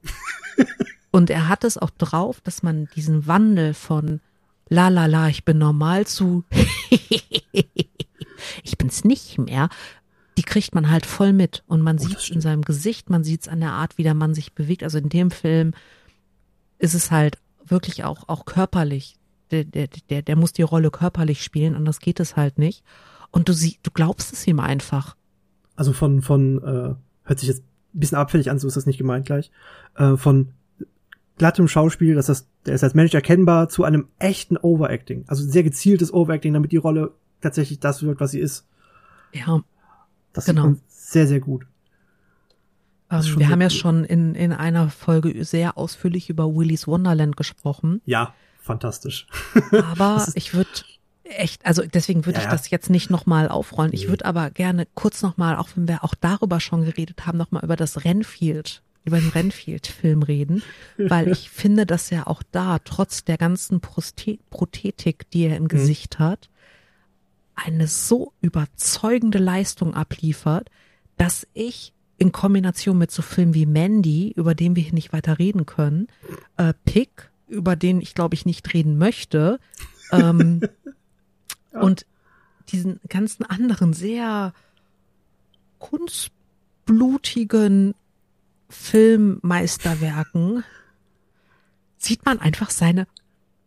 [1.10, 4.20] Und er hat es auch drauf, dass man diesen Wandel von
[4.68, 6.44] la la la, ich bin normal zu
[8.62, 9.68] ich bin's nicht mehr,
[10.36, 13.24] die kriegt man halt voll mit und man oh, sieht es in seinem Gesicht, man
[13.24, 14.82] sieht es an der Art, wie der Mann sich bewegt.
[14.82, 15.72] Also in dem Film
[16.84, 19.16] ist es halt wirklich auch, auch körperlich.
[19.50, 22.84] Der, der, der, der muss die Rolle körperlich spielen, anders geht es halt nicht.
[23.30, 25.16] Und du sie, du glaubst es ihm einfach.
[25.76, 26.94] Also von, von, äh,
[27.24, 27.62] hört sich jetzt
[27.94, 29.50] ein bisschen abfällig an, so ist das nicht gemeint gleich,
[29.96, 30.50] äh, von
[31.36, 35.24] glattem Schauspiel, dass das, der ist als Mensch erkennbar, zu einem echten Overacting.
[35.26, 38.66] Also sehr gezieltes Overacting, damit die Rolle tatsächlich das wird, was sie ist.
[39.32, 39.62] Ja.
[40.32, 40.74] Das genau.
[40.88, 41.66] sehr, sehr gut.
[43.14, 48.00] Ähm, wir haben ja schon in, in einer Folge sehr ausführlich über Willy's Wonderland gesprochen.
[48.04, 49.26] Ja, fantastisch.
[49.70, 50.70] Aber ich würde
[51.24, 53.92] echt, also deswegen würde ja, ich das jetzt nicht nochmal aufrollen.
[53.92, 57.64] Ich würde aber gerne kurz nochmal, auch wenn wir auch darüber schon geredet haben, nochmal
[57.64, 60.62] über das Renfield, über den Renfield-Film reden,
[60.98, 65.68] weil ich finde, dass er auch da, trotz der ganzen Prothetik, die er im mhm.
[65.68, 66.50] Gesicht hat,
[67.54, 70.70] eine so überzeugende Leistung abliefert,
[71.16, 71.92] dass ich
[72.24, 76.08] in Kombination mit so Filmen wie Mandy, über den wir hier nicht weiter reden können,
[76.56, 79.60] äh, Pick, über den ich glaube ich nicht reden möchte,
[80.10, 80.60] ähm,
[81.74, 82.06] Und
[82.68, 84.52] diesen ganzen anderen sehr
[85.78, 87.94] kunstblutigen
[88.68, 90.64] Filmmeisterwerken
[91.98, 93.06] sieht man einfach seine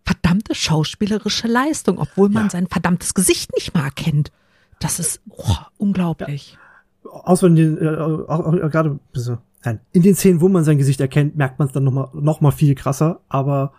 [0.06, 2.50] verdammte schauspielerische Leistung, obwohl man Ja.
[2.52, 4.32] sein verdammtes Gesicht nicht mal erkennt.
[4.80, 6.58] Das ist oh, unglaublich.
[7.10, 10.64] Außer in den, äh, auch, auch, äh, gerade, so, nein, in den Szenen, wo man
[10.64, 13.74] sein Gesicht erkennt, merkt man es dann noch mal, noch mal viel krasser, aber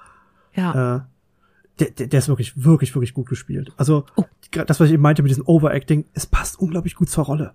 [0.55, 0.97] Ja.
[0.97, 1.01] äh,
[1.79, 3.73] der, der, der ist wirklich, wirklich, wirklich gut gespielt.
[3.77, 4.25] Also, Oh.
[4.51, 7.55] das, was ich eben meinte mit diesem Overacting, es passt unglaublich gut zur Rolle.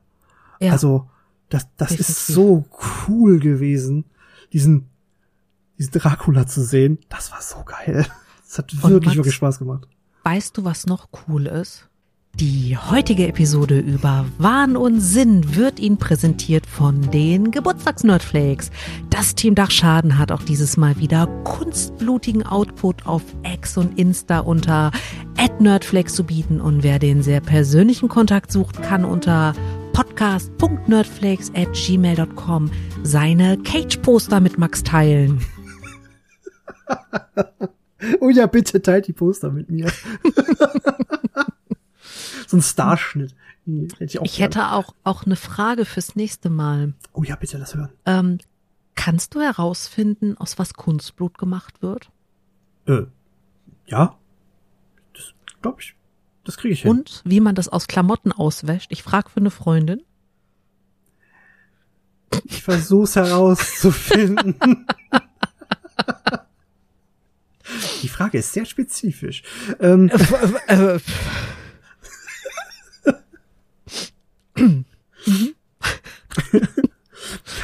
[0.60, 0.72] ja.
[0.72, 1.10] Also,
[1.50, 2.66] das, das ist so
[3.08, 4.06] cool gewesen,
[4.54, 4.88] diesen,
[5.78, 6.98] diesen Dracula zu sehen.
[7.10, 8.06] Das war so geil.
[8.48, 9.18] Das hat Und wirklich, Max?
[9.18, 9.88] wirklich Spaß gemacht.
[10.24, 11.90] Weißt du, was noch cool ist?
[12.40, 18.72] Die heutige Episode über Wahn und Sinn wird Ihnen präsentiert von den Geburtstagsnerdflakes.
[19.12, 24.90] Das Team Dachschaden hat auch dieses Mal wieder kunstblutigen Output auf X und Insta unter
[25.60, 29.54] @nerdflakes zu bieten und wer den sehr persönlichen Kontakt sucht, kann unter
[29.94, 32.72] podcast.nerdflakes at gmail.com
[33.04, 35.46] seine Cage-Poster mit Max teilen.
[38.20, 39.88] Oh ja, bitte teilt die Poster mit mir.
[42.54, 43.36] so ein Starschnitt.
[43.66, 46.94] Hätte ich auch Ich hätte auch, auch eine Frage fürs nächste Mal.
[47.14, 47.90] Oh ja, bitte, lass hören.
[48.06, 48.38] Ähm,
[48.94, 52.12] kannst du herausfinden, aus was Kunstblut gemacht wird?
[52.86, 53.06] Äh,
[53.88, 54.16] ja.
[55.14, 55.96] Das glaube ich.
[56.44, 56.92] Das kriege ich hin.
[56.92, 58.92] Und wie man das aus Klamotten auswäscht?
[58.92, 60.04] Ich frage für eine Freundin.
[62.46, 64.56] Ich versuch's herauszufinden.
[68.02, 69.44] Die Frage ist sehr spezifisch.
[69.80, 70.12] Ähm,
[70.68, 71.00] Äh,
[74.56, 74.86] ich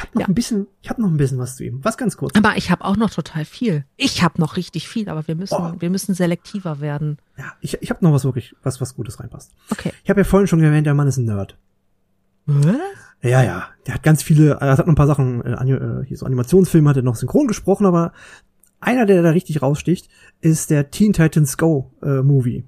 [0.00, 0.26] habe noch ja.
[0.26, 1.80] ein bisschen, ich habe noch ein bisschen was zu ihm.
[1.84, 2.36] Was ganz kurz.
[2.36, 3.84] aber ich habe auch noch total viel.
[3.96, 5.74] Ich habe noch richtig viel, aber wir müssen, Oh.
[5.78, 7.18] wir müssen selektiver werden.
[7.38, 9.54] Ja, ich, ich habe noch was wirklich, was was Gutes reinpasst.
[9.70, 9.92] Okay.
[10.04, 11.56] Ich habe ja vorhin schon erwähnt, der Mann ist ein Nerd.
[12.46, 12.76] Was?
[13.22, 16.16] Ja, ja, der hat ganz viele, er hat noch ein paar Sachen, äh, äh, hier
[16.16, 18.12] so Animationsfilme hat er noch synchron gesprochen, aber
[18.80, 20.08] einer, der da richtig raussticht,
[20.40, 22.64] ist der Teen Titans Go äh, Movie.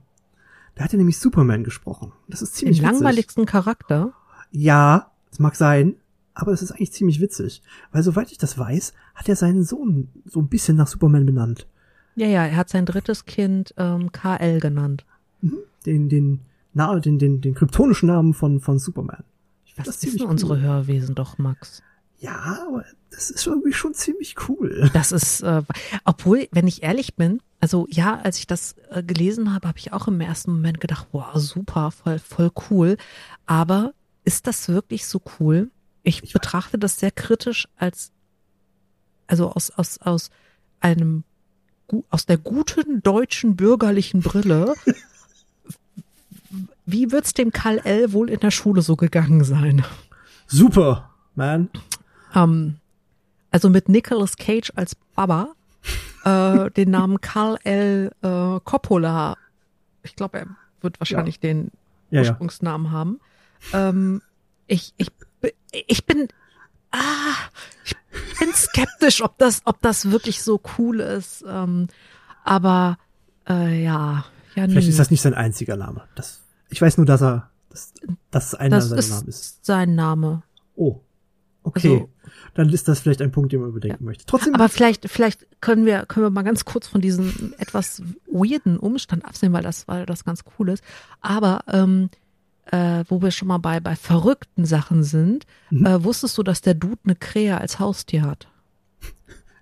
[0.74, 2.12] Da hat er nämlich Superman gesprochen.
[2.28, 2.92] Das ist Den ziemlich witzig.
[2.92, 4.12] langweiligsten Charakter.
[4.50, 5.94] Ja, es mag sein,
[6.34, 10.08] aber das ist eigentlich ziemlich witzig, weil soweit ich das weiß, hat er seinen Sohn
[10.24, 11.66] so ein bisschen nach Superman benannt.
[12.14, 15.04] Ja, ja, er hat sein drittes Kind ähm, KL genannt.
[15.86, 16.40] Den den
[16.74, 19.24] na, den den den kryptonischen Namen von von Superman.
[19.64, 21.82] Ich find Das, wissen unsere Hörwesen doch, Max.
[22.18, 24.88] Ja, aber das ist irgendwie schon ziemlich cool.
[24.94, 25.62] Das ist, äh,
[26.04, 29.92] obwohl, wenn ich ehrlich bin, also ja, als ich das äh, gelesen habe, habe ich
[29.92, 32.96] auch im ersten Moment gedacht, wow, super, voll, voll cool.
[33.46, 33.92] Aber
[34.24, 35.70] ist das wirklich so cool?
[36.02, 38.10] Ich, Ich betrachte das sehr kritisch als,
[39.26, 40.30] also aus, aus, aus
[40.80, 41.24] einem,
[42.10, 44.74] aus der guten deutschen bürgerlichen Brille.
[46.86, 48.12] Wie wird's dem Karl L.
[48.12, 49.84] wohl in der Schule so gegangen sein?
[50.46, 51.70] Super, man.
[52.34, 52.76] Ähm,
[53.50, 55.54] also mit Nicolas Cage als Baba,
[56.24, 58.10] äh, den Namen Karl L.
[58.22, 59.36] Äh, Coppola.
[60.02, 60.46] Ich glaube, er
[60.80, 61.70] wird wahrscheinlich den
[62.10, 62.30] Ja, ja.
[62.30, 63.20] Ursprungsnamen haben.
[63.72, 64.20] Ähm,
[64.66, 65.08] ich, ich,
[65.72, 66.28] ich bin,
[66.90, 67.34] ah,
[67.84, 67.96] ich
[68.38, 71.44] bin skeptisch, ob das, ob das wirklich so cool ist.
[71.46, 71.88] Ähm,
[72.44, 72.98] aber
[73.48, 74.24] äh, ja,
[74.54, 76.02] ja, Vielleicht ist das nicht sein einziger Name.
[76.14, 77.92] Das, ich weiß nur, dass er, dass,
[78.30, 79.40] dass einer das seiner Namen ist.
[79.40, 80.42] ist sein Name.
[80.76, 81.00] Oh,
[81.62, 81.92] okay.
[81.94, 82.08] Also-
[82.54, 84.26] Dann ist das vielleicht ein Punkt, den man überdenken möchte.
[84.26, 88.78] Trotzdem, Aber vielleicht, vielleicht können wir, können wir mal ganz kurz von diesem etwas weirden
[88.78, 90.84] Umstand absehen, weil das, weil das ganz cool ist.
[91.22, 92.10] Aber ähm,
[92.70, 95.86] äh, wo wir schon mal bei, bei verrückten Sachen sind, Mhm.
[95.86, 98.48] äh, wusstest du, dass der Dude eine Krähe als Haustier hat?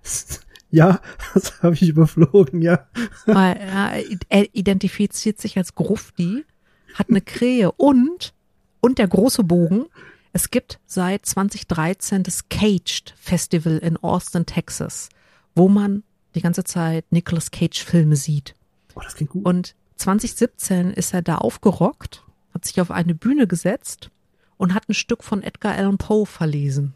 [0.71, 0.99] ja,
[1.33, 2.87] das habe ich überflogen, ja.
[3.25, 3.93] Weil er,
[4.29, 6.45] er identifiziert sich als Grufti,
[6.93, 8.33] hat eine Krähe und,
[8.81, 9.85] und der große Bogen,
[10.33, 15.09] es gibt seit 2013 das Caged Festival in Austin, Texas,
[15.55, 16.03] wo man
[16.35, 18.55] die ganze Zeit Nicolas Cage Filme sieht.
[18.95, 19.45] Oh, das klingt gut.
[19.45, 24.09] Und 2017 ist er da aufgerockt, hat sich auf eine Bühne gesetzt
[24.57, 26.93] und hat ein Stück von Edgar Allan Poe verlesen.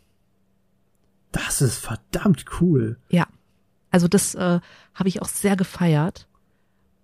[1.32, 2.98] das ist verdammt cool.
[3.10, 3.28] Ja,
[3.92, 4.60] also das äh,
[4.94, 6.28] habe ich auch sehr gefeiert.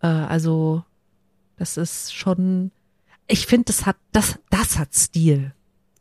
[0.01, 0.83] Äh, also
[1.57, 2.71] das ist schon,
[3.27, 5.53] ich finde, das hat das das hat Stil.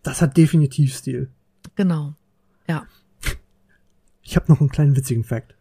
[0.03, 1.31] Das hat definitiv Stil.
[1.77, 2.15] Genau.
[2.69, 2.87] Ja.
[4.23, 5.57] Ich habe noch einen kleinen witzigen Fact.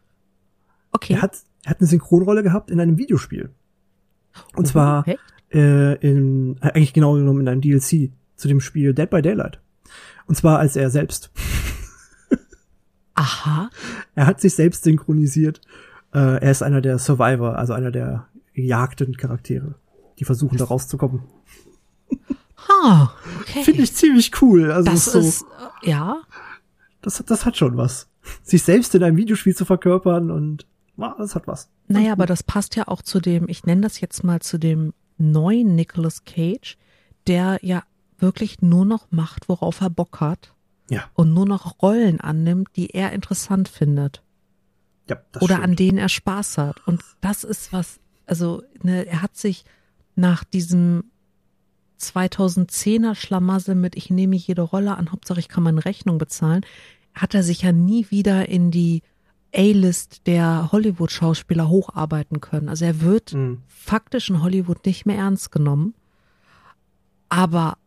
[0.91, 1.13] Okay.
[1.13, 3.51] Er hat, er hat eine Synchronrolle gehabt in einem Videospiel.
[4.55, 5.19] Und zwar Echt?
[5.51, 9.59] Äh, in, äh, eigentlich genau genommen in einem DLC zu dem Spiel Dead by Daylight.
[10.27, 11.31] Und zwar als er selbst.
[13.15, 13.69] Aha.
[14.15, 15.61] Er hat sich selbst synchronisiert.
[16.13, 19.75] Äh, er ist einer der Survivor, also einer der gejagten Charaktere,
[20.19, 21.23] die versuchen da rauszukommen.
[22.67, 23.63] Ha, okay.
[23.63, 24.71] Finde ich ziemlich cool.
[24.71, 25.45] Also das so, ist,
[25.83, 26.21] äh, ja,
[27.01, 28.07] das, das hat schon was.
[28.43, 30.67] Sich selbst in einem Videospiel zu verkörpern und
[31.17, 31.69] das hat was.
[31.87, 34.93] Naja, aber das passt ja auch zu dem, ich nenne das jetzt mal zu dem
[35.19, 36.77] neuen Nicolas Cage,
[37.27, 37.83] der ja
[38.17, 40.53] wirklich nur noch macht, worauf er Bock hat
[40.89, 44.23] Ja, und nur noch Rollen annimmt, die er interessant findet
[45.07, 45.63] ja, oder stimmt.
[45.63, 46.87] an denen er Spaß hat.
[46.87, 49.65] Und das ist was, also ne, er hat sich
[50.15, 51.05] nach diesem
[51.99, 56.65] 2010er Schlamassel mit ich nehme jede Rolle an, Hauptsache ich kann meine Rechnung bezahlen,
[57.13, 59.01] hat er sich ja nie wieder in die
[59.53, 62.69] A-List der Hollywood-Schauspieler hocharbeiten können.
[62.69, 63.61] Also er wird Mhm.
[63.67, 65.93] faktisch in Hollywood nicht mehr ernst genommen.
[67.29, 67.77] Aber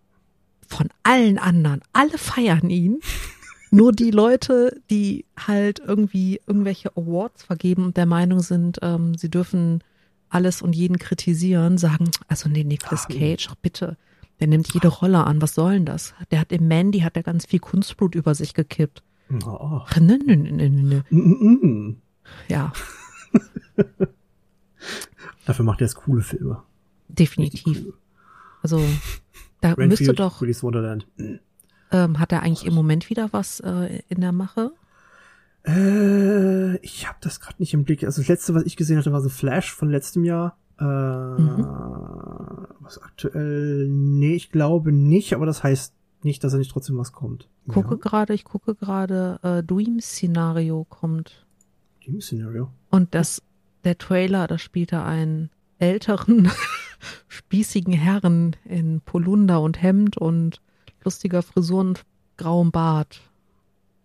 [0.67, 3.01] von allen anderen, alle feiern ihn.
[3.71, 9.31] Nur die Leute, die halt irgendwie irgendwelche Awards vergeben und der Meinung sind, ähm, sie
[9.31, 9.83] dürfen
[10.29, 13.97] alles und jeden kritisieren, sagen, also nee, Nicolas Cage, ach bitte,
[14.41, 16.15] der nimmt jede Rolle an, was soll denn das?
[16.31, 19.03] Der hat im Mandy, hat er ganz viel Kunstblut über sich gekippt.
[19.47, 19.81] Oh.
[19.87, 21.01] Ach, nö, nö, nö, nö, nö.
[21.11, 21.97] Mm, mm, mm.
[22.49, 22.73] Ja,
[25.47, 26.63] Dafür macht er jetzt coole Filme.
[27.09, 27.65] Definitiv.
[27.67, 27.95] cool.
[28.63, 28.79] Also
[29.61, 31.07] da müsste Renfield, doch Willy's Wonderland.
[31.17, 31.35] Mm.
[31.91, 34.73] Ähm, hat er eigentlich im Moment wieder was äh, in der Mache?
[35.67, 38.05] Äh, ich habe das gerade nicht im Blick.
[38.05, 40.57] Also das letzte, was ich gesehen hatte, war so Flash von letztem Jahr.
[40.79, 43.89] Äh, Was aktuell?
[43.89, 47.49] Nee, ich glaube nicht, aber das heißt nicht, dass er nicht trotzdem was kommt.
[47.69, 51.47] Gucke Ja, gerade, ich gucke gerade, äh, Dream-Szenario kommt.
[52.01, 52.71] Team Scenario.
[52.91, 53.43] Und das,
[53.85, 56.51] der Trailer, da spielt er einen älteren,
[57.29, 60.61] spießigen Herren in Polunder und Hemd und
[61.05, 62.05] lustiger Frisur und
[62.37, 63.21] grauem Bart.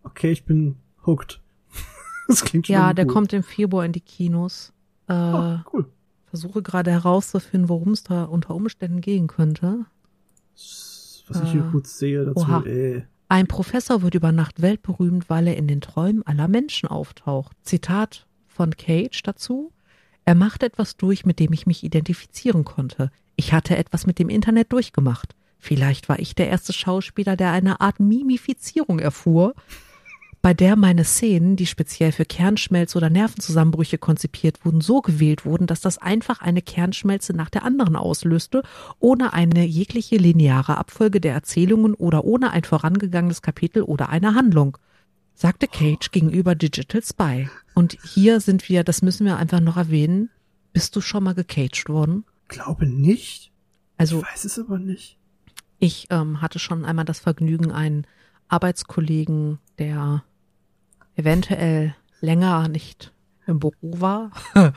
[0.04, 1.42] Okay, ich bin hooked.
[2.28, 4.74] das klingt schon Ja, der kommt im Februar in die Kinos.
[5.08, 5.86] Äh, Ah, cool.
[6.26, 9.86] versuche gerade herauszufinden, worum es da unter Umständen gehen könnte.
[11.30, 12.64] Was ich hier Äh, kurz sehe dazu, oha.
[12.66, 13.04] ey.
[13.30, 17.56] Ein Professor wird über Nacht weltberühmt, weil er in den Träumen aller Menschen auftaucht.
[17.64, 19.72] Zitat von Cage dazu.
[20.24, 23.12] Er machte etwas durch, mit dem ich mich identifizieren konnte.
[23.36, 25.36] Ich hatte etwas mit dem Internet durchgemacht.
[25.60, 29.54] Vielleicht war ich der erste Schauspieler, der eine Art Mimifizierung erfuhr,
[30.42, 35.68] bei der meine Szenen, die speziell für Kernschmelze oder Nervenzusammenbrüche konzipiert wurden, so gewählt wurden,
[35.68, 38.64] dass das einfach eine Kernschmelze nach der anderen auslöste,
[39.00, 44.78] ohne eine jegliche lineare Abfolge der Erzählungen oder ohne ein vorangegangenes Kapitel oder eine Handlung,
[45.34, 47.50] sagte Cage gegenüber Digital Spy.
[47.74, 50.30] Und hier sind wir, das müssen wir einfach noch erwähnen.
[50.72, 52.26] Bist du schon mal gecaged worden?
[52.48, 53.52] Glaube nicht.
[53.98, 55.18] Also ich weiß es aber nicht.
[55.80, 58.06] ich ähm, hatte schon einmal das Vergnügen, einen
[58.48, 60.24] Arbeitskollegen, der
[61.16, 63.14] eventuell länger nicht
[63.46, 64.32] im Büro war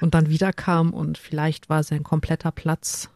[0.00, 3.10] und dann wiederkam und vielleicht war sein kompletter Platz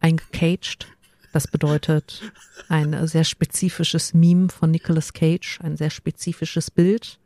[0.00, 0.88] eingecaged.
[1.32, 2.32] Das bedeutet
[2.68, 7.18] ein sehr spezifisches Meme von Nicolas Cage, ein sehr spezifisches Bild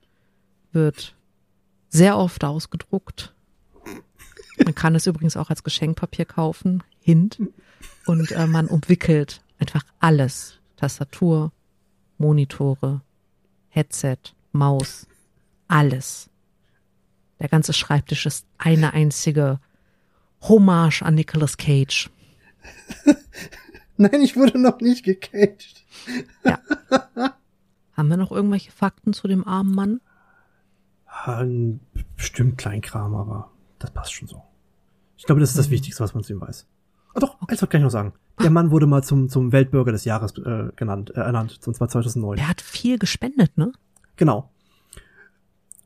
[0.72, 1.16] wird
[1.88, 3.34] sehr oft ausgedruckt.
[4.64, 6.82] Man kann es übrigens auch als Geschenkpapier kaufen.
[7.00, 7.40] Hint.
[8.06, 10.58] Und äh, man umwickelt einfach alles.
[10.76, 11.52] Tastatur,
[12.18, 13.02] Monitore,
[13.68, 14.18] Headset,
[14.52, 15.06] Maus,
[15.68, 16.30] alles.
[17.38, 19.60] Der ganze Schreibtisch ist eine einzige
[20.42, 22.10] Hommage an Nicolas Cage.
[23.96, 25.84] Nein, ich wurde noch nicht gecaged.
[27.92, 30.00] Haben wir noch irgendwelche Fakten zu dem armen Mann?
[31.24, 31.80] Ein
[32.16, 34.42] Bestimmt Kleinkram, aber das passt schon so.
[35.16, 36.66] Ich glaube, das ist das Wichtigste, was man zu ihm weiß.
[37.14, 38.12] Ah, doch, eins kann ich noch sagen.
[38.42, 41.88] Der Mann wurde mal zum, zum Weltbürger des Jahres äh, genannt, äh, ernannt, und zwar
[41.88, 42.36] 2009.
[42.36, 43.72] Der hat viel gespendet, ne?
[44.16, 44.50] Genau.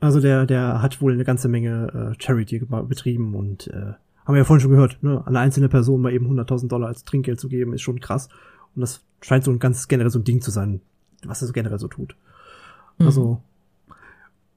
[0.00, 3.92] Also der, der hat wohl eine ganze Menge äh, Charity betrieben und äh,
[4.24, 7.04] haben wir ja vorhin schon gehört, ne, eine einzelne Person mal eben 100.000 Dollar als
[7.04, 8.28] Trinkgeld zu geben, ist schon krass.
[8.74, 10.80] Und das scheint so ein ganz generell so ein Ding zu sein,
[11.24, 12.16] was er so generell so tut.
[12.98, 13.06] Mhm.
[13.06, 13.42] Also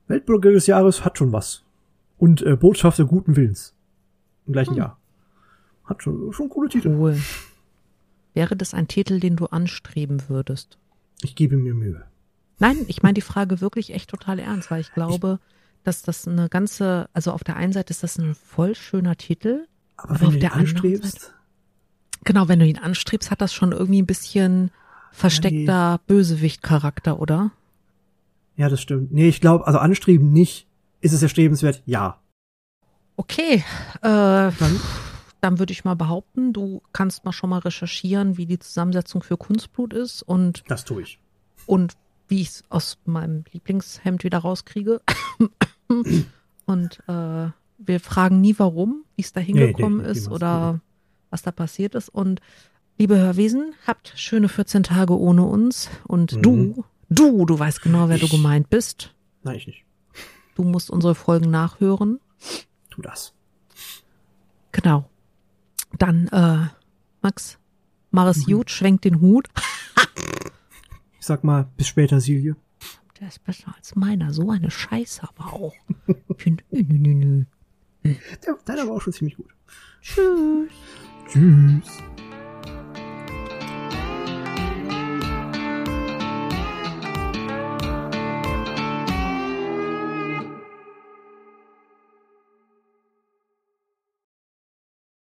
[0.08, 1.63] Weltbürger des Jahres hat schon was.
[2.17, 3.73] Und äh, Botschafter guten Willens.
[4.46, 4.77] Im gleichen Hm.
[4.77, 4.98] Jahr.
[5.85, 6.96] Hat schon, schon coole Titel.
[6.98, 7.17] Cool.
[8.34, 10.77] Wäre das ein Titel, den du anstreben würdest?
[11.21, 12.04] Ich gebe mir Mühe.
[12.60, 15.40] Nein, ich meine die Frage wirklich echt total ernst, weil ich glaube,
[15.84, 19.67] dass das eine ganze, also auf der einen Seite ist das ein voll schöner Titel.
[19.98, 21.34] Aber, Aber wenn auf du ihn der anderen anstrebst,
[22.25, 24.71] Genau, wenn du ihn anstrebst, hat das schon irgendwie ein bisschen
[25.12, 27.52] versteckter Bösewicht-Charakter, oder?
[28.56, 29.12] ja, das stimmt.
[29.12, 30.67] Nee, ich glaube, also anstreben nicht.
[31.02, 31.81] Ist es erstrebenswert?
[31.86, 32.21] Ja.
[33.17, 33.63] Okay,
[34.02, 34.79] äh, dann
[35.60, 39.94] würde ich mal behaupten, du kannst mal schon mal recherchieren, wie die Zusammensetzung für Kunstblut
[39.94, 41.19] ist und, Das tue ich.
[41.65, 41.94] und
[42.29, 45.02] wie ich es aus meinem Lieblingshemd wieder rauskriege.
[46.65, 50.79] und äh, wir fragen nie warum, wie es da hingekommen nee, ist oder
[51.29, 52.10] was da passiert ist.
[52.10, 52.39] Und
[53.00, 55.89] Liebe Hörwesen, habt schöne 14 Tage ohne uns.
[56.08, 56.41] Und Mhm.
[56.44, 59.13] du, du, du weißt genau, wer du Ich- gemeint bist.
[59.41, 59.83] Nein, ich nicht.
[60.56, 62.19] Du musst unsere Folgen nachhören.
[62.91, 63.33] Tu das.
[64.71, 65.10] Genau.
[65.98, 66.67] Dann, äh,
[67.21, 67.58] Max,
[68.12, 68.29] mach Mhm.
[68.31, 69.48] es gut, schwenk den Hut.
[71.19, 72.58] Ich sag mal, bis später, Silje.
[73.17, 74.33] Der ist besser als meiner.
[74.33, 75.73] So eine Scheiße aber auch.
[76.06, 76.15] Nö,
[76.71, 77.13] nö, nö,
[78.04, 78.15] nö.
[78.46, 79.48] Der, deiner war auch schon ziemlich gut.
[80.02, 80.69] Tschüss.
[81.29, 81.87] Tschüss.